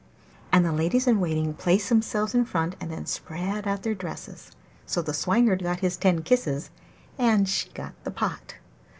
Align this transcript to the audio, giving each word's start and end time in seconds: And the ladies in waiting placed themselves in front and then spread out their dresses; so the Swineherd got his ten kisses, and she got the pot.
And 0.51 0.65
the 0.65 0.71
ladies 0.71 1.05
in 1.05 1.19
waiting 1.19 1.53
placed 1.53 1.89
themselves 1.89 2.33
in 2.33 2.43
front 2.45 2.75
and 2.81 2.91
then 2.91 3.05
spread 3.05 3.67
out 3.67 3.83
their 3.83 3.93
dresses; 3.93 4.49
so 4.83 4.99
the 4.99 5.13
Swineherd 5.13 5.61
got 5.61 5.81
his 5.81 5.95
ten 5.95 6.23
kisses, 6.23 6.71
and 7.19 7.47
she 7.47 7.69
got 7.69 7.93
the 8.03 8.09
pot. 8.09 8.55